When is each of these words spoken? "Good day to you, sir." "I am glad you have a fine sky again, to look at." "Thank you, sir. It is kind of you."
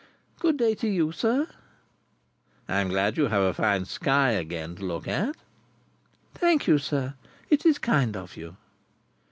"Good 0.39 0.57
day 0.57 0.73
to 0.73 0.87
you, 0.87 1.11
sir." 1.11 1.47
"I 2.67 2.79
am 2.81 2.89
glad 2.89 3.17
you 3.17 3.27
have 3.27 3.43
a 3.43 3.53
fine 3.53 3.85
sky 3.85 4.31
again, 4.31 4.73
to 4.77 4.83
look 4.83 5.07
at." 5.07 5.35
"Thank 6.33 6.65
you, 6.65 6.79
sir. 6.79 7.13
It 7.51 7.67
is 7.67 7.77
kind 7.77 8.17
of 8.17 8.35
you." 8.35 8.57